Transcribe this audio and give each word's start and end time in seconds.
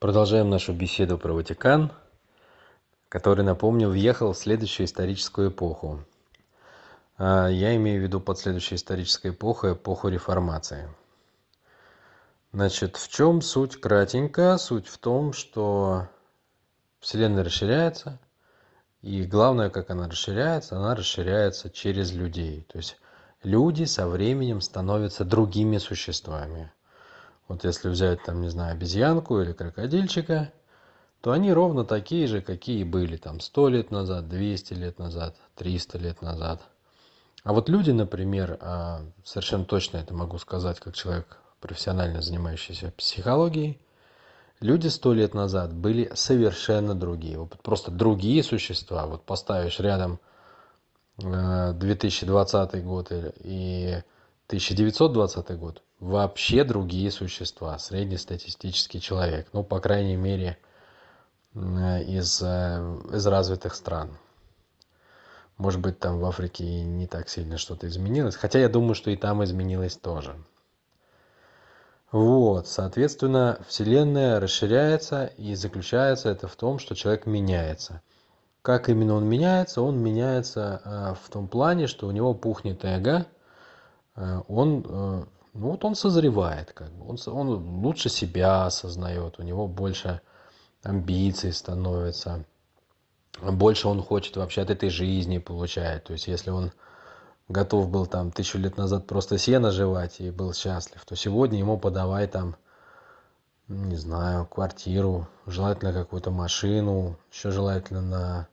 Продолжаем 0.00 0.48
нашу 0.48 0.72
беседу 0.72 1.18
про 1.18 1.34
Ватикан, 1.34 1.92
который, 3.10 3.44
напомню, 3.44 3.90
въехал 3.90 4.32
в 4.32 4.38
следующую 4.38 4.86
историческую 4.86 5.50
эпоху. 5.50 6.02
А, 7.18 7.48
я 7.48 7.76
имею 7.76 8.00
в 8.00 8.04
виду 8.04 8.18
под 8.18 8.38
следующей 8.38 8.76
исторической 8.76 9.32
эпохой 9.32 9.74
эпоху 9.74 10.08
реформации. 10.08 10.88
Значит, 12.50 12.96
в 12.96 13.10
чем 13.10 13.42
суть 13.42 13.78
кратенько? 13.78 14.56
Суть 14.56 14.88
в 14.88 14.96
том, 14.96 15.34
что 15.34 16.08
Вселенная 17.00 17.44
расширяется, 17.44 18.18
и 19.02 19.24
главное, 19.24 19.68
как 19.68 19.90
она 19.90 20.08
расширяется, 20.08 20.78
она 20.78 20.94
расширяется 20.94 21.68
через 21.68 22.10
людей. 22.12 22.64
То 22.72 22.78
есть 22.78 22.96
люди 23.42 23.84
со 23.84 24.08
временем 24.08 24.62
становятся 24.62 25.26
другими 25.26 25.76
существами. 25.76 26.72
Вот 27.50 27.64
если 27.64 27.88
взять 27.88 28.22
там, 28.22 28.42
не 28.42 28.48
знаю, 28.48 28.74
обезьянку 28.74 29.40
или 29.40 29.52
крокодильчика, 29.52 30.52
то 31.20 31.32
они 31.32 31.52
ровно 31.52 31.84
такие 31.84 32.28
же, 32.28 32.42
какие 32.42 32.84
были 32.84 33.16
там 33.16 33.40
100 33.40 33.68
лет 33.70 33.90
назад, 33.90 34.28
200 34.28 34.74
лет 34.74 35.00
назад, 35.00 35.34
300 35.56 35.98
лет 35.98 36.22
назад. 36.22 36.62
А 37.42 37.52
вот 37.52 37.68
люди, 37.68 37.90
например, 37.90 38.56
а, 38.60 39.00
совершенно 39.24 39.64
точно 39.64 39.96
это 39.96 40.14
могу 40.14 40.38
сказать, 40.38 40.78
как 40.78 40.94
человек, 40.94 41.38
профессионально 41.58 42.22
занимающийся 42.22 42.92
психологией, 42.96 43.80
люди 44.60 44.86
сто 44.86 45.12
лет 45.12 45.34
назад 45.34 45.74
были 45.74 46.08
совершенно 46.14 46.94
другие. 46.94 47.36
Вот 47.36 47.60
просто 47.64 47.90
другие 47.90 48.44
существа. 48.44 49.06
Вот 49.06 49.24
поставишь 49.24 49.80
рядом 49.80 50.20
2020 51.16 52.74
э, 52.74 52.80
год 52.80 53.08
и 53.10 54.04
1920 54.46 55.58
год 55.58 55.82
вообще 56.00 56.64
другие 56.64 57.10
существа, 57.10 57.78
среднестатистический 57.78 59.00
человек, 59.00 59.48
ну, 59.52 59.62
по 59.62 59.80
крайней 59.80 60.16
мере, 60.16 60.58
из, 61.54 62.42
э, 62.42 62.98
из 63.12 63.26
развитых 63.26 63.74
стран. 63.74 64.10
Может 65.58 65.80
быть, 65.80 65.98
там 65.98 66.18
в 66.18 66.24
Африке 66.24 66.64
не 66.64 67.06
так 67.06 67.28
сильно 67.28 67.58
что-то 67.58 67.86
изменилось, 67.86 68.34
хотя 68.34 68.58
я 68.58 68.68
думаю, 68.68 68.94
что 68.94 69.10
и 69.10 69.16
там 69.16 69.44
изменилось 69.44 69.96
тоже. 69.96 70.36
Вот, 72.12 72.66
соответственно, 72.66 73.60
Вселенная 73.68 74.40
расширяется 74.40 75.26
и 75.36 75.54
заключается 75.54 76.30
это 76.30 76.48
в 76.48 76.56
том, 76.56 76.78
что 76.78 76.94
человек 76.94 77.26
меняется. 77.26 78.00
Как 78.62 78.88
именно 78.88 79.14
он 79.14 79.28
меняется? 79.28 79.82
Он 79.82 79.98
меняется 79.98 80.80
э, 80.84 81.14
в 81.22 81.30
том 81.30 81.46
плане, 81.46 81.88
что 81.88 82.06
у 82.06 82.10
него 82.10 82.32
пухнет 82.32 82.84
эго, 82.84 83.26
э, 84.16 84.40
он 84.48 85.28
ну 85.52 85.70
вот 85.70 85.84
он 85.84 85.94
созревает, 85.94 86.72
как 86.72 86.92
бы. 86.92 87.08
Он, 87.08 87.18
он 87.26 87.84
лучше 87.84 88.08
себя 88.08 88.66
осознает, 88.66 89.38
у 89.38 89.42
него 89.42 89.66
больше 89.66 90.20
амбиций 90.82 91.52
становится, 91.52 92.44
больше 93.42 93.88
он 93.88 94.02
хочет 94.02 94.36
вообще 94.36 94.62
от 94.62 94.70
этой 94.70 94.90
жизни 94.90 95.38
получать. 95.38 96.04
То 96.04 96.12
есть 96.12 96.28
если 96.28 96.50
он 96.50 96.72
готов 97.48 97.90
был 97.90 98.06
там 98.06 98.30
тысячу 98.30 98.58
лет 98.58 98.76
назад 98.76 99.06
просто 99.06 99.38
сено 99.38 99.72
жевать 99.72 100.20
и 100.20 100.30
был 100.30 100.54
счастлив, 100.54 101.04
то 101.04 101.16
сегодня 101.16 101.58
ему 101.58 101.78
подавай 101.78 102.28
там, 102.28 102.56
не 103.66 103.96
знаю, 103.96 104.46
квартиру, 104.46 105.28
желательно 105.46 105.92
какую-то 105.92 106.30
машину, 106.30 107.18
еще 107.32 107.50
желательно 107.50 108.00
на, 108.00 108.48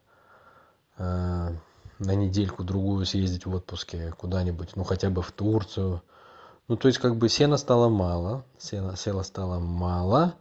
э, 0.97 1.55
на 1.99 2.15
недельку 2.15 2.63
другую 2.63 3.05
съездить 3.05 3.45
в 3.45 3.53
отпуске 3.53 4.13
куда-нибудь, 4.17 4.75
ну 4.75 4.83
хотя 4.83 5.11
бы 5.11 5.21
в 5.21 5.31
Турцию– 5.31 6.01
ну, 6.67 6.75
то 6.75 6.87
есть, 6.87 6.99
как 6.99 7.15
бы 7.15 7.29
сена 7.29 7.57
стало 7.57 7.89
мало, 7.89 8.43
сена, 8.57 8.95
села 8.95 9.23
стало 9.23 9.59
мало, 9.59 10.35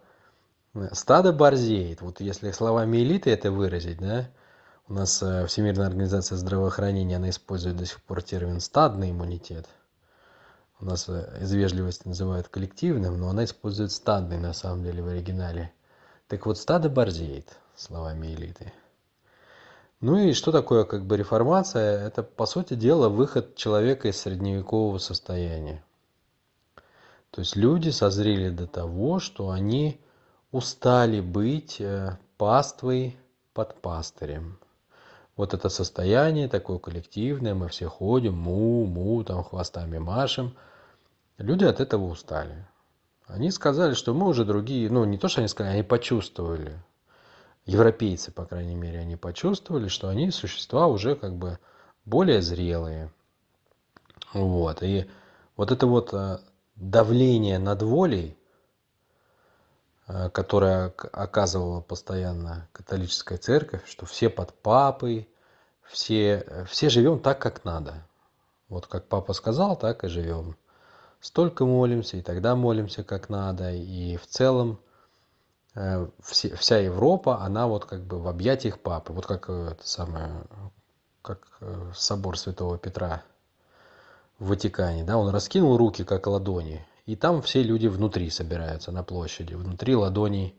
стадо 0.93 1.33
борзеет. 1.33 2.01
Вот 2.03 2.21
если 2.21 2.51
словами 2.51 2.99
элиты 2.99 3.31
это 3.31 3.51
выразить, 3.51 3.99
да, 3.99 4.29
у 4.89 4.95
нас 4.95 5.23
э, 5.23 5.47
Всемирная 5.47 5.87
организация 5.87 6.37
здравоохранения, 6.37 7.17
она 7.17 7.31
использует 7.31 7.77
до 7.77 7.87
сих 7.87 8.01
пор 8.03 8.23
термин 8.23 8.61
«стадный 8.61 9.11
иммунитет». 9.11 9.67
У 10.79 10.85
нас 10.85 11.09
э, 11.09 11.39
из 11.41 11.53
вежливости 11.53 12.07
называют 12.07 12.49
коллективным, 12.49 13.19
но 13.19 13.29
она 13.29 13.45
использует 13.45 13.91
стадный 13.91 14.39
на 14.39 14.53
самом 14.53 14.85
деле 14.85 15.03
в 15.03 15.09
оригинале. 15.09 15.73
Так 16.29 16.47
вот, 16.47 16.59
стадо 16.59 16.89
борзеет, 16.89 17.57
словами 17.77 18.29
элиты. 18.29 18.73
Ну 20.01 20.19
и 20.19 20.35
что 20.35 20.53
такое 20.53 20.85
как 20.85 21.07
бы 21.07 21.17
реформация? 21.17 22.07
Это, 22.07 22.23
по 22.23 22.47
сути 22.47 22.75
дела, 22.75 23.09
выход 23.09 23.57
человека 23.57 24.09
из 24.09 24.21
средневекового 24.21 24.99
состояния. 24.99 25.83
То 27.37 27.41
есть 27.41 27.55
люди 27.55 27.91
созрели 27.91 28.49
до 28.49 28.67
того, 28.67 29.19
что 29.19 29.51
они 29.51 30.01
устали 30.53 31.21
быть 31.21 31.83
э, 31.83 32.17
паствой 32.39 33.15
под 33.53 33.79
пастырем. 33.83 34.59
Вот 35.37 35.53
это 35.53 35.69
состояние 35.69 36.49
такое 36.49 36.79
коллективное, 36.79 37.55
мы 37.55 37.69
все 37.69 37.89
ходим, 37.89 38.39
му, 38.39 38.87
му, 38.87 39.23
там 39.23 39.45
хвостами 39.45 39.99
машем. 39.99 40.57
Люди 41.37 41.67
от 41.67 41.79
этого 41.79 42.07
устали. 42.07 42.67
Они 43.27 43.51
сказали, 43.51 43.93
что 43.93 44.15
мы 44.15 44.29
уже 44.29 44.47
другие, 44.47 44.89
ну 44.89 45.05
не 45.05 45.19
то, 45.19 45.29
что 45.29 45.43
они 45.43 45.49
сказали, 45.49 45.75
они 45.75 45.83
почувствовали. 45.83 46.79
Европейцы, 47.67 48.33
по 48.33 48.47
крайней 48.47 48.77
мере, 48.77 49.01
они 49.01 49.17
почувствовали, 49.17 49.89
что 49.89 50.09
они 50.09 50.31
существа 50.31 50.87
уже 50.87 51.17
как 51.17 51.37
бы 51.37 51.59
более 52.07 52.41
зрелые. 52.41 53.13
Вот. 54.33 54.83
И 54.83 55.05
вот 55.59 55.71
это 55.71 55.87
вот 55.87 56.15
э, 56.15 56.39
давление 56.77 57.59
над 57.59 57.83
волей, 57.83 58.39
э, 60.07 60.31
которое 60.31 60.95
оказывала 61.13 61.81
постоянно 61.81 62.69
католическая 62.73 63.39
церковь, 63.39 63.87
что 63.87 64.07
все 64.07 64.29
под 64.29 64.55
папой, 64.55 65.29
все, 65.85 66.65
все 66.69 66.89
живем 66.89 67.21
так, 67.21 67.41
как 67.41 67.65
надо. 67.65 68.07
Вот 68.69 68.87
как 68.87 69.09
папа 69.09 69.33
сказал, 69.33 69.77
так 69.77 70.05
и 70.05 70.09
живем. 70.09 70.57
Столько 71.21 71.65
молимся, 71.65 72.17
и 72.17 72.23
тогда 72.23 72.55
молимся 72.57 73.05
как 73.05 73.29
надо. 73.29 73.73
И 73.73 74.17
в 74.17 74.27
целом 74.27 74.81
э, 75.75 76.07
вся 76.21 76.79
Европа, 76.79 77.41
она 77.41 77.67
вот 77.67 77.87
как 77.87 78.05
бы 78.05 78.21
в 78.21 78.29
объятиях 78.29 78.81
папы. 78.81 79.13
Вот 79.13 79.27
как 79.27 79.49
э, 79.49 79.71
это 79.73 79.89
самое, 79.89 80.45
как 81.23 81.59
собор 81.95 82.39
Святого 82.39 82.79
Петра 82.79 83.23
в 84.39 84.49
Ватикане, 84.49 85.05
да, 85.05 85.17
он 85.17 85.31
раскинул 85.31 85.77
руки, 85.77 86.05
как 86.05 86.27
ладони, 86.27 86.87
и 87.07 87.17
там 87.17 87.41
все 87.43 87.63
люди 87.63 87.87
внутри 87.87 88.31
собираются 88.31 88.93
на 88.93 89.03
площади, 89.03 89.55
внутри 89.55 89.95
ладоней 89.95 90.55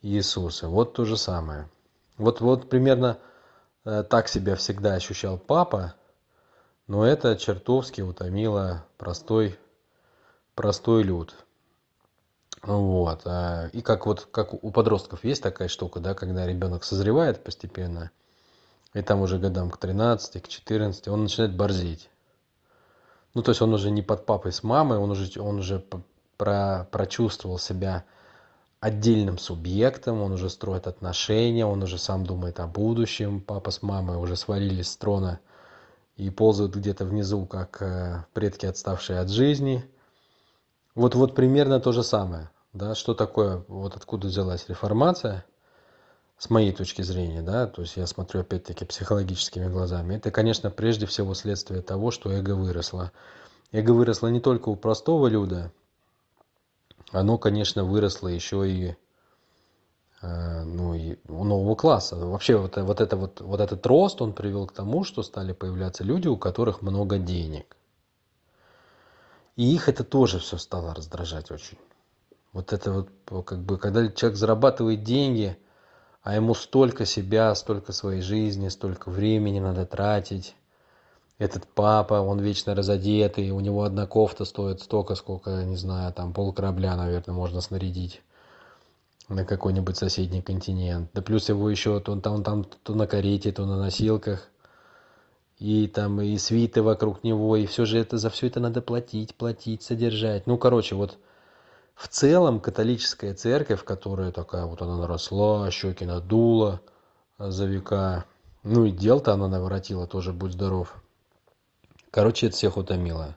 Иисуса. 0.00 0.68
Вот 0.68 0.94
то 0.94 1.04
же 1.04 1.16
самое. 1.16 1.68
Вот, 2.16 2.40
вот 2.40 2.70
примерно 2.70 3.18
э, 3.84 4.02
так 4.08 4.28
себя 4.28 4.56
всегда 4.56 4.94
ощущал 4.94 5.38
папа, 5.38 5.94
но 6.86 7.04
это 7.04 7.36
чертовски 7.36 8.00
утомило 8.00 8.86
простой, 8.96 9.58
простой 10.54 11.02
люд. 11.02 11.34
Вот. 12.62 13.22
А, 13.26 13.68
и 13.72 13.82
как 13.82 14.06
вот 14.06 14.28
как 14.30 14.54
у 14.54 14.70
подростков 14.70 15.24
есть 15.24 15.42
такая 15.42 15.68
штука, 15.68 16.00
да, 16.00 16.14
когда 16.14 16.46
ребенок 16.46 16.84
созревает 16.84 17.44
постепенно, 17.44 18.10
и 18.94 19.02
там 19.02 19.20
уже 19.20 19.38
годам 19.38 19.70
к 19.70 19.76
13, 19.76 20.42
к 20.42 20.48
14, 20.48 21.08
он 21.08 21.24
начинает 21.24 21.54
борзеть 21.54 22.08
ну 23.36 23.42
то 23.42 23.50
есть 23.50 23.60
он 23.60 23.74
уже 23.74 23.90
не 23.90 24.00
под 24.00 24.24
папой 24.24 24.50
с 24.50 24.62
мамой 24.62 24.96
он 24.96 25.10
уже 25.10 25.40
он 25.40 25.58
уже 25.58 25.84
про 26.38 26.88
прочувствовал 26.90 27.58
себя 27.58 28.04
отдельным 28.80 29.36
субъектом 29.36 30.22
он 30.22 30.32
уже 30.32 30.48
строит 30.48 30.86
отношения 30.86 31.66
он 31.66 31.82
уже 31.82 31.98
сам 31.98 32.24
думает 32.24 32.60
о 32.60 32.66
будущем 32.66 33.42
папа 33.42 33.70
с 33.70 33.82
мамой 33.82 34.16
уже 34.16 34.36
свалились 34.36 34.90
с 34.90 34.96
трона 34.96 35.38
и 36.16 36.30
ползают 36.30 36.74
где-то 36.74 37.04
внизу 37.04 37.44
как 37.44 37.82
э, 37.82 38.24
предки 38.32 38.64
отставшие 38.64 39.18
от 39.18 39.28
жизни. 39.28 39.84
Вот 40.94 41.14
вот 41.14 41.34
примерно 41.34 41.78
то 41.78 41.92
же 41.92 42.02
самое 42.02 42.48
да 42.72 42.94
что 42.94 43.12
такое 43.12 43.64
вот 43.68 43.96
откуда 43.96 44.28
взялась 44.28 44.66
реформация 44.66 45.44
с 46.38 46.50
моей 46.50 46.72
точки 46.72 47.02
зрения, 47.02 47.40
да, 47.42 47.66
то 47.66 47.82
есть 47.82 47.96
я 47.96 48.06
смотрю 48.06 48.42
опять-таки 48.42 48.84
психологическими 48.84 49.68
глазами, 49.68 50.16
это, 50.16 50.30
конечно, 50.30 50.70
прежде 50.70 51.06
всего 51.06 51.34
следствие 51.34 51.80
того, 51.80 52.10
что 52.10 52.30
эго 52.30 52.54
выросло. 52.54 53.12
Эго 53.72 53.92
выросло 53.92 54.28
не 54.28 54.40
только 54.40 54.68
у 54.68 54.76
простого 54.76 55.28
люда, 55.28 55.72
оно, 57.10 57.38
конечно, 57.38 57.84
выросло 57.84 58.28
еще 58.28 58.70
и, 58.70 58.96
э, 60.20 60.62
ну, 60.64 60.94
и 60.94 61.16
у 61.26 61.44
нового 61.44 61.74
класса. 61.74 62.16
Вообще 62.16 62.56
вот, 62.56 62.76
вот, 62.76 63.00
это 63.00 63.16
вот, 63.16 63.40
вот 63.40 63.60
этот 63.60 63.86
рост, 63.86 64.20
он 64.20 64.34
привел 64.34 64.66
к 64.66 64.72
тому, 64.72 65.04
что 65.04 65.22
стали 65.22 65.52
появляться 65.52 66.04
люди, 66.04 66.28
у 66.28 66.36
которых 66.36 66.82
много 66.82 67.18
денег. 67.18 67.76
И 69.56 69.74
их 69.74 69.88
это 69.88 70.04
тоже 70.04 70.38
все 70.38 70.58
стало 70.58 70.94
раздражать 70.94 71.50
очень. 71.50 71.78
Вот 72.52 72.74
это 72.74 72.92
вот, 72.92 73.44
как 73.44 73.60
бы, 73.60 73.78
когда 73.78 74.06
человек 74.08 74.36
зарабатывает 74.36 75.02
деньги– 75.02 75.56
а 76.26 76.34
ему 76.34 76.54
столько 76.54 77.06
себя, 77.06 77.54
столько 77.54 77.92
своей 77.92 78.20
жизни, 78.20 78.66
столько 78.66 79.12
времени 79.12 79.60
надо 79.60 79.86
тратить. 79.86 80.56
Этот 81.38 81.68
папа, 81.68 82.14
он 82.14 82.40
вечно 82.40 82.74
разодетый, 82.74 83.50
у 83.50 83.60
него 83.60 83.84
одна 83.84 84.08
кофта 84.08 84.44
стоит 84.44 84.80
столько, 84.80 85.14
сколько, 85.14 85.62
не 85.62 85.76
знаю, 85.76 86.12
там 86.12 86.32
пол 86.32 86.52
корабля, 86.52 86.96
наверное, 86.96 87.32
можно 87.32 87.60
снарядить. 87.60 88.22
на 89.28 89.44
какой-нибудь 89.44 89.96
соседний 89.96 90.42
континент. 90.42 91.10
Да 91.14 91.22
плюс 91.22 91.48
его 91.48 91.70
еще 91.70 92.00
то 92.00 92.10
он 92.10 92.20
там, 92.20 92.42
там 92.42 92.64
то 92.64 92.96
на 92.96 93.06
карете, 93.06 93.52
то 93.52 93.64
на 93.64 93.76
носилках. 93.76 94.48
И 95.60 95.86
там 95.86 96.20
и 96.20 96.36
свиты 96.38 96.82
вокруг 96.82 97.22
него, 97.22 97.56
и 97.56 97.66
все 97.66 97.84
же 97.84 98.00
это 98.00 98.18
за 98.18 98.30
все 98.30 98.48
это 98.48 98.58
надо 98.58 98.82
платить, 98.82 99.36
платить, 99.36 99.84
содержать. 99.84 100.48
Ну, 100.48 100.58
короче, 100.58 100.96
вот 100.96 101.18
в 101.96 102.08
целом 102.08 102.60
католическая 102.60 103.32
церковь, 103.32 103.82
которая 103.82 104.30
такая 104.30 104.66
вот 104.66 104.82
она 104.82 104.98
наросла, 104.98 105.70
щеки 105.70 106.04
надула 106.04 106.82
за 107.38 107.64
века, 107.64 108.26
ну 108.62 108.84
и 108.84 108.90
дел-то 108.90 109.32
она 109.32 109.48
наворотила 109.48 110.06
тоже, 110.06 110.34
будь 110.34 110.52
здоров. 110.52 111.02
Короче, 112.10 112.48
это 112.48 112.56
всех 112.56 112.76
утомило. 112.76 113.34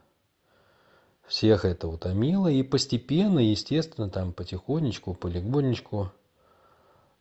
Всех 1.25 1.63
это 1.63 1.87
утомило, 1.87 2.47
и 2.47 2.61
постепенно, 2.63 3.39
естественно, 3.39 4.09
там 4.09 4.33
потихонечку, 4.33 5.13
полигонечку, 5.13 6.11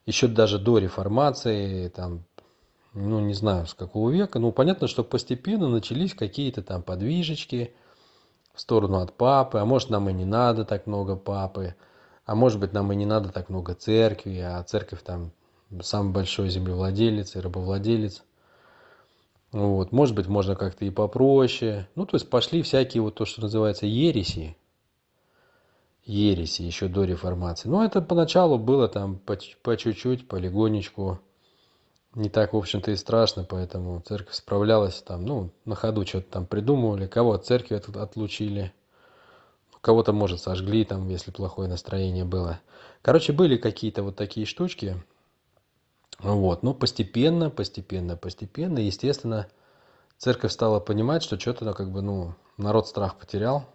еще 0.06 0.26
даже 0.26 0.58
до 0.58 0.78
реформации, 0.78 1.88
там, 1.88 2.24
ну, 2.94 3.20
не 3.20 3.34
знаю, 3.34 3.66
с 3.66 3.74
какого 3.74 4.10
века, 4.10 4.40
ну, 4.40 4.50
понятно, 4.50 4.88
что 4.88 5.04
постепенно 5.04 5.68
начались 5.68 6.14
какие-то 6.14 6.62
там 6.62 6.82
подвижечки– 6.82 7.74
в 8.58 8.60
сторону 8.60 8.98
от 8.98 9.16
папы, 9.16 9.58
а 9.58 9.64
может 9.64 9.88
нам 9.88 10.08
и 10.10 10.12
не 10.12 10.24
надо 10.24 10.64
так 10.64 10.88
много 10.88 11.14
папы, 11.14 11.76
а 12.26 12.34
может 12.34 12.58
быть 12.58 12.72
нам 12.72 12.92
и 12.92 12.96
не 12.96 13.06
надо 13.06 13.30
так 13.30 13.48
много 13.48 13.74
церкви, 13.74 14.38
а 14.38 14.60
церковь 14.64 15.02
там 15.04 15.30
самый 15.80 16.12
большой 16.12 16.48
землевладелец 16.48 17.36
и 17.36 17.40
рабовладелец. 17.40 18.24
Вот. 19.52 19.92
Может 19.92 20.16
быть, 20.16 20.26
можно 20.26 20.56
как-то 20.56 20.84
и 20.84 20.90
попроще. 20.90 21.88
Ну, 21.94 22.04
то 22.04 22.16
есть 22.16 22.28
пошли 22.28 22.62
всякие 22.62 23.00
вот 23.00 23.14
то, 23.14 23.24
что 23.24 23.42
называется 23.42 23.86
ереси. 23.86 24.56
Ереси 26.04 26.62
еще 26.62 26.88
до 26.88 27.04
реформации. 27.04 27.68
Но 27.68 27.84
это 27.84 28.02
поначалу 28.02 28.58
было 28.58 28.88
там 28.88 29.18
по, 29.18 29.38
по 29.62 29.76
чуть-чуть, 29.76 30.26
полигонечку 30.26 31.20
не 32.14 32.28
так, 32.28 32.52
в 32.52 32.56
общем-то, 32.56 32.90
и 32.90 32.96
страшно, 32.96 33.44
поэтому 33.44 34.00
церковь 34.00 34.34
справлялась 34.34 35.02
там, 35.02 35.24
ну, 35.24 35.50
на 35.64 35.74
ходу 35.74 36.06
что-то 36.06 36.30
там 36.30 36.46
придумывали, 36.46 37.06
кого 37.06 37.32
от 37.32 37.46
церкви 37.46 37.76
от, 37.76 37.94
отлучили, 37.96 38.72
кого-то, 39.80 40.12
может, 40.12 40.40
сожгли 40.40 40.84
там, 40.84 41.08
если 41.08 41.30
плохое 41.30 41.68
настроение 41.68 42.24
было. 42.24 42.60
Короче, 43.02 43.32
были 43.32 43.56
какие-то 43.56 44.02
вот 44.02 44.16
такие 44.16 44.46
штучки, 44.46 44.96
вот, 46.18 46.62
но 46.62 46.74
постепенно, 46.74 47.50
постепенно, 47.50 48.16
постепенно, 48.16 48.78
естественно, 48.78 49.46
церковь 50.16 50.52
стала 50.52 50.80
понимать, 50.80 51.22
что 51.22 51.38
что-то, 51.38 51.72
как 51.74 51.92
бы, 51.92 52.02
ну, 52.02 52.34
народ 52.56 52.88
страх 52.88 53.16
потерял, 53.16 53.66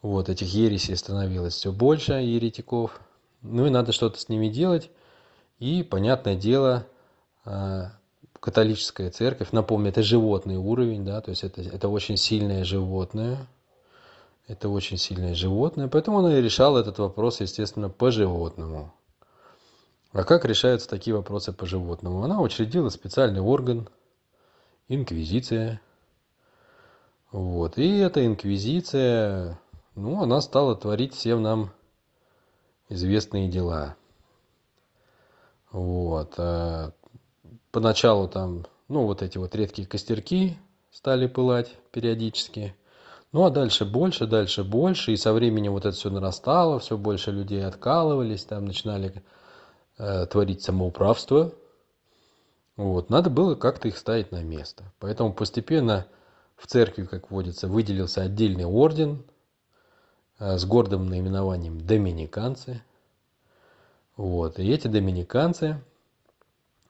вот, 0.00 0.28
этих 0.30 0.46
ересей 0.48 0.96
становилось 0.96 1.54
все 1.54 1.72
больше, 1.72 2.14
еретиков, 2.14 3.00
ну 3.42 3.66
и 3.66 3.70
надо 3.70 3.92
что-то 3.92 4.18
с 4.18 4.28
ними 4.30 4.48
делать, 4.48 4.90
и, 5.58 5.82
понятное 5.82 6.36
дело, 6.36 6.86
католическая 8.40 9.10
церковь, 9.10 9.52
напомню, 9.52 9.90
это 9.90 10.02
животный 10.02 10.56
уровень, 10.56 11.04
да, 11.04 11.20
то 11.20 11.30
есть 11.30 11.44
это, 11.44 11.60
это 11.60 11.88
очень 11.88 12.16
сильное 12.16 12.64
животное, 12.64 13.46
это 14.46 14.68
очень 14.68 14.96
сильное 14.96 15.34
животное, 15.34 15.88
поэтому 15.88 16.18
она 16.18 16.38
и 16.38 16.42
решала 16.42 16.78
этот 16.78 16.98
вопрос, 16.98 17.40
естественно, 17.40 17.88
по 17.88 18.10
животному. 18.10 18.92
А 20.12 20.24
как 20.24 20.44
решаются 20.44 20.88
такие 20.88 21.14
вопросы 21.14 21.52
по 21.52 21.66
животному? 21.66 22.24
Она 22.24 22.40
учредила 22.40 22.88
специальный 22.88 23.40
орган, 23.40 23.88
инквизиция. 24.88 25.80
Вот. 27.30 27.78
И 27.78 27.98
эта 27.98 28.26
инквизиция, 28.26 29.60
ну, 29.94 30.20
она 30.20 30.40
стала 30.40 30.74
творить 30.74 31.14
всем 31.14 31.42
нам 31.42 31.70
известные 32.88 33.48
дела. 33.48 33.94
Вот. 35.70 36.34
Поначалу 37.70 38.28
там, 38.28 38.66
ну, 38.88 39.06
вот 39.06 39.22
эти 39.22 39.38
вот 39.38 39.54
редкие 39.54 39.86
костерки 39.86 40.56
стали 40.90 41.26
пылать 41.26 41.76
периодически. 41.92 42.74
Ну, 43.32 43.44
а 43.44 43.50
дальше 43.50 43.84
больше, 43.84 44.26
дальше 44.26 44.64
больше. 44.64 45.12
И 45.12 45.16
со 45.16 45.32
временем 45.32 45.72
вот 45.72 45.86
это 45.86 45.96
все 45.96 46.10
нарастало, 46.10 46.80
все 46.80 46.98
больше 46.98 47.30
людей 47.30 47.64
откалывались, 47.64 48.44
там 48.44 48.64
начинали 48.64 49.22
э, 49.98 50.26
творить 50.26 50.62
самоуправство. 50.62 51.52
Вот, 52.76 53.10
надо 53.10 53.30
было 53.30 53.54
как-то 53.54 53.88
их 53.88 53.96
ставить 53.96 54.32
на 54.32 54.42
место. 54.42 54.92
Поэтому 54.98 55.32
постепенно 55.32 56.06
в 56.56 56.66
церкви, 56.66 57.04
как 57.04 57.30
водится, 57.30 57.68
выделился 57.68 58.22
отдельный 58.22 58.64
орден 58.64 59.22
э, 60.38 60.58
с 60.58 60.64
гордым 60.64 61.06
наименованием 61.08 61.80
доминиканцы. 61.80 62.82
Вот, 64.16 64.58
и 64.58 64.68
эти 64.68 64.88
доминиканцы 64.88 65.80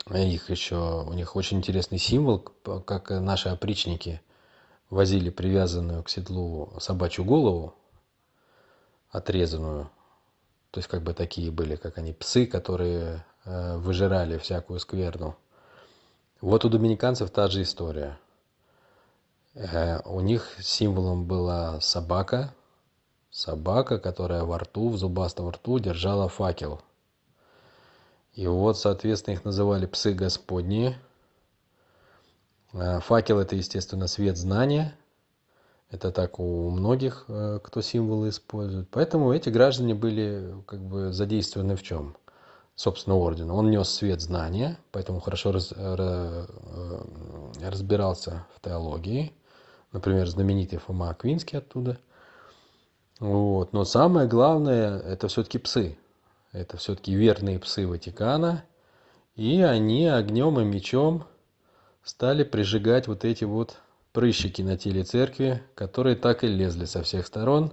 их 0.09 0.51
еще, 0.51 1.05
у 1.07 1.13
них 1.13 1.37
очень 1.37 1.59
интересный 1.59 1.99
символ, 1.99 2.39
как 2.39 3.11
наши 3.11 3.49
опричники 3.49 4.21
возили 4.89 5.31
привязанную 5.31 6.03
к 6.03 6.09
седлу 6.09 6.73
собачью 6.81 7.25
голову, 7.25 7.75
отрезанную. 9.11 9.91
То 10.71 10.79
есть 10.79 10.89
как 10.89 11.03
бы 11.03 11.15
такие 11.15 11.51
были, 11.51 11.77
как 11.77 11.99
они, 11.99 12.13
псы, 12.13 12.47
которые 12.47 13.25
э, 13.45 13.77
выжирали 13.77 14.39
всякую 14.39 14.79
скверну. 14.81 15.37
Вот 16.41 16.65
у 16.65 16.69
доминиканцев 16.69 17.31
та 17.31 17.49
же 17.49 17.63
история. 17.63 18.19
Э, 19.55 20.01
у 20.05 20.21
них 20.21 20.57
символом 20.61 21.27
была 21.27 21.81
собака, 21.81 22.55
собака, 23.31 23.99
которая 23.99 24.45
во 24.45 24.59
рту, 24.59 24.91
в 24.91 24.97
зубастом 24.97 25.51
рту 25.51 25.79
держала 25.79 26.29
факел– 26.29 26.81
и 28.41 28.47
вот, 28.47 28.79
соответственно, 28.79 29.35
их 29.35 29.45
называли 29.45 29.85
псы 29.85 30.15
Господни. 30.15 30.97
А, 32.73 33.01
факел– 33.01 33.39
это, 33.41 33.55
естественно, 33.55 34.07
свет 34.07 34.39
знания. 34.39 34.97
Это 35.91 36.11
так 36.11 36.41
у 36.41 36.71
многих, 36.71 37.27
э, 37.29 37.61
кто 37.63 37.83
символы 37.83 38.31
использует. 38.31 38.89
Поэтому 38.89 39.35
эти 39.35 39.51
граждане 39.51 39.95
были 39.95 40.55
как 40.65 40.81
бы 40.81 41.13
задействованы 41.13 41.77
в 41.77 41.83
чем? 41.83 42.17
Собственно, 42.77 43.17
орден. 43.17 43.51
Он 43.51 43.71
нес 43.71 43.91
свет 43.91 44.23
знания, 44.23 44.79
поэтому 44.91 45.21
хорошо 45.21 45.53
раз, 45.53 45.75
э, 45.77 46.47
разбирался 47.63 48.47
в 48.57 48.63
теологии. 48.63 49.35
Например, 49.93 50.27
знаменитый 50.27 50.79
Фома 50.79 51.11
Аквинский 51.11 51.59
оттуда. 51.59 51.99
Вот. 53.19 53.75
Но 53.75 53.85
самое 53.85 54.27
главное– 54.27 54.99
это 55.01 55.29
все-таки 55.29 55.59
псы– 55.59 55.99
это 56.53 56.77
все-таки 56.77 57.15
верные 57.15 57.59
псы 57.59 57.87
Ватикана. 57.87 58.65
И 59.37 59.61
они 59.63 60.07
огнем 60.07 60.61
и 60.61 60.65
мечом 60.65 61.25
стали 62.03 62.45
прижигать 62.45 63.07
вот 63.07 63.25
эти 63.25 63.45
вот 63.45 63.79
прыщики 64.13 64.63
на 64.63 64.77
теле 64.77 65.05
церкви, 65.05 65.63
которые 65.75 66.17
так 66.17 66.45
и 66.45 66.49
лезли 66.49 66.85
со 66.85 67.03
всех 67.03 67.27
сторон, 67.27 67.73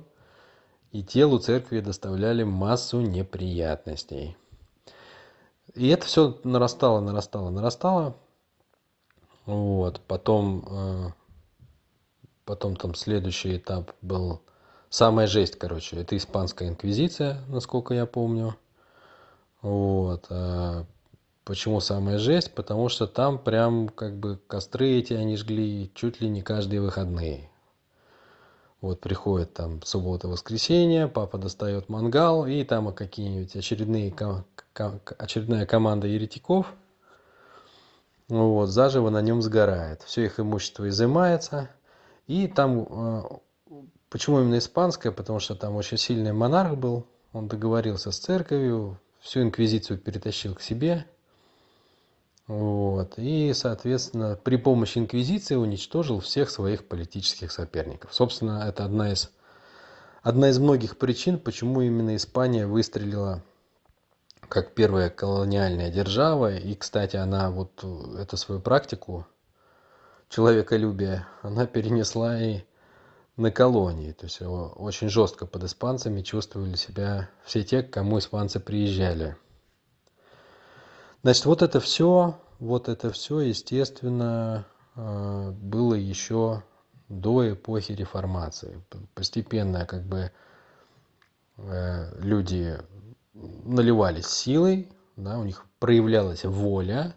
и 0.91 1.03
телу 1.03 1.39
церкви 1.39 1.79
доставляли 1.79 2.43
массу 2.43 3.01
неприятностей. 3.01 4.37
И 5.73 5.89
это 5.89 6.05
все 6.05 6.39
нарастало, 6.43 7.01
нарастало, 7.01 7.49
нарастало. 7.49 8.15
Вот, 9.45 10.01
потом, 10.07 10.65
э, 10.69 11.09
потом 12.45 12.75
там 12.75 12.95
следующий 12.95 13.57
этап 13.57 13.91
был 14.01 14.41
самая 14.89 15.27
жесть, 15.27 15.57
короче, 15.57 15.97
это 15.97 16.17
испанская 16.17 16.69
инквизиция, 16.69 17.41
насколько 17.47 17.93
я 17.93 18.05
помню. 18.05 18.55
Вот. 19.61 20.25
А 20.29 20.85
почему 21.43 21.79
самая 21.79 22.17
жесть? 22.17 22.53
Потому 22.53 22.89
что 22.89 23.07
там 23.07 23.39
прям 23.39 23.89
как 23.89 24.17
бы 24.17 24.39
костры 24.47 24.89
эти 24.91 25.13
они 25.13 25.37
жгли 25.37 25.91
чуть 25.93 26.21
ли 26.21 26.29
не 26.29 26.41
каждые 26.41 26.81
выходные. 26.81 27.49
Вот 28.79 28.99
приходит 28.99 29.53
там 29.53 29.81
суббота, 29.81 30.27
воскресенье, 30.27 31.07
папа 31.07 31.39
достает 31.39 31.89
мангал, 31.89 32.45
и 32.45 32.63
там 32.63 32.93
какие-нибудь 32.93 33.55
очередные, 33.55 34.13
очередная 35.17 35.65
команда 35.65 36.05
еретиков, 36.05 36.67
вот, 38.29 38.67
заживо 38.67 39.09
на 39.09 39.21
нем 39.21 39.41
сгорает. 39.41 40.03
Все 40.03 40.25
их 40.25 40.39
имущество 40.39 40.87
изымается. 40.89 41.69
И 42.27 42.47
там, 42.47 42.87
а, 42.89 43.39
почему 44.09 44.41
именно 44.41 44.57
испанское? 44.57 45.11
Потому 45.11 45.39
что 45.39 45.55
там 45.55 45.75
очень 45.75 45.97
сильный 45.97 46.33
монарх 46.33 46.77
был, 46.77 47.07
он 47.31 47.47
договорился 47.47 48.11
с 48.11 48.19
церковью, 48.19 48.99
всю 49.27 49.41
инквизицию 49.41 49.99
перетащил 49.99 50.55
к 50.55 50.61
себе. 50.61 51.05
Вот. 52.47 53.15
И, 53.17 53.51
соответственно, 53.53 54.39
при 54.41 54.55
помощи 54.55 54.99
инквизиции 54.99 55.55
уничтожил 55.55 56.21
всех 56.21 56.49
своих 56.49 56.87
политических 56.87 57.51
соперников. 57.51 58.13
Собственно, 58.13 58.63
это 58.65 58.85
одна 58.85 59.11
из, 59.11 59.29
одна 60.21 60.49
из 60.49 60.59
многих 60.59 60.97
причин, 60.97 61.39
почему 61.39 61.81
именно 61.81 62.15
Испания 62.15 62.65
выстрелила 62.65 63.43
как 64.47 64.73
первая 64.73 65.09
колониальная 65.09 65.91
держава. 65.91 66.55
И, 66.55 66.73
кстати, 66.75 67.17
она 67.17 67.51
вот 67.51 67.83
эту 68.17 68.37
свою 68.37 68.61
практику 68.61 69.27
человеколюбия, 70.29 71.27
она 71.41 71.65
перенесла 71.65 72.41
и 72.41 72.61
на 73.37 73.51
колонии. 73.51 74.11
То 74.11 74.25
есть 74.25 74.41
очень 74.41 75.09
жестко 75.09 75.45
под 75.45 75.63
испанцами 75.63 76.21
чувствовали 76.21 76.75
себя 76.75 77.29
все 77.45 77.63
те, 77.63 77.83
к 77.83 77.91
кому 77.91 78.19
испанцы 78.19 78.59
приезжали. 78.59 79.37
Значит, 81.23 81.45
вот 81.45 81.61
это 81.61 81.79
все, 81.79 82.39
вот 82.59 82.89
это 82.89 83.11
все, 83.11 83.39
естественно, 83.39 84.65
э, 84.95 85.51
было 85.51 85.93
еще 85.93 86.63
до 87.09 87.53
эпохи 87.53 87.93
реформации. 87.93 88.83
Постепенно 89.13 89.85
как 89.85 90.03
бы 90.03 90.31
э, 91.57 92.19
люди 92.19 92.77
наливались 93.33 94.27
силой, 94.27 94.89
да, 95.15 95.37
у 95.39 95.43
них 95.43 95.65
проявлялась 95.79 96.43
воля, 96.43 97.15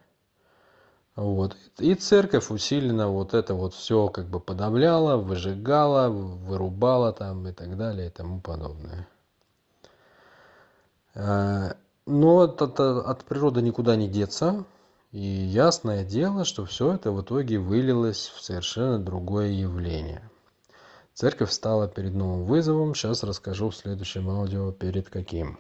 вот. 1.21 1.55
И 1.79 1.95
церковь 1.97 2.51
усиленно 2.51 3.09
вот 3.09 3.35
это 3.35 3.53
вот 3.53 3.75
все 3.75 4.09
как 4.09 4.25
бы 4.25 4.41
подавляла, 4.41 5.19
выжигала, 5.19 6.09
вырубала 6.09 7.13
там 7.13 7.47
и 7.47 7.53
так 7.53 7.77
далее 7.77 8.07
и 8.07 8.11
тому 8.11 8.41
подобное. 8.41 9.07
Э, 11.15 11.75
но 12.07 12.39
от, 12.41 12.63
от, 12.63 12.81
от 12.81 13.25
природы 13.25 13.61
никуда 13.61 13.97
не 13.97 14.09
деться. 14.09 14.65
И 15.13 15.21
ясное 15.21 16.05
дело, 16.05 16.47
что 16.47 16.65
все 16.65 16.95
это 16.95 17.13
в 17.13 17.21
итоге 17.21 17.59
вылилось 17.59 18.33
в 18.35 18.41
совершенно 18.41 18.99
другое 18.99 19.49
явление. 19.49 20.23
Церковь 21.13 21.51
стала 21.51 21.87
перед 21.87 22.15
новым 22.15 22.45
вызовом. 22.45 22.95
Сейчас 22.95 23.25
расскажу 23.25 23.69
в 23.69 23.77
следующем 23.77 24.31
аудио 24.31 24.73
перед 24.73 25.11
каким. 25.11 25.59